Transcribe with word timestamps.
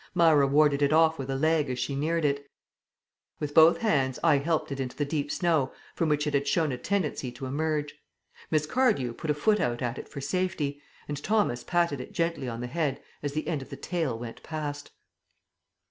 Myra 0.15 0.47
warded 0.47 0.81
it 0.81 0.91
off 0.91 1.19
with 1.19 1.29
a 1.29 1.35
leg 1.35 1.69
as 1.69 1.77
she 1.77 1.95
neared 1.95 2.25
it; 2.25 2.49
with 3.39 3.53
both 3.53 3.77
hands 3.81 4.17
I 4.23 4.37
helped 4.39 4.71
it 4.71 4.79
into 4.79 4.97
the 4.97 5.05
deep 5.05 5.29
snow 5.31 5.71
from 5.93 6.09
which 6.09 6.25
it 6.25 6.33
had 6.33 6.47
shown 6.47 6.71
a 6.71 6.77
tendency 6.79 7.31
to 7.33 7.45
emerge; 7.45 7.93
Miss 8.49 8.65
Cardew 8.65 9.13
put 9.13 9.29
a 9.29 9.35
foot 9.35 9.59
out 9.59 9.83
at 9.83 9.99
it 9.99 10.09
for 10.09 10.19
safety; 10.19 10.81
and 11.07 11.21
Thomas 11.23 11.63
patted 11.63 12.01
it 12.01 12.13
gently 12.13 12.49
on 12.49 12.61
the 12.61 12.65
head 12.65 12.99
as 13.21 13.33
the 13.33 13.47
end 13.47 13.61
of 13.61 13.69
the 13.69 13.77
"tail" 13.77 14.17
went 14.17 14.41
past.... 14.41 14.89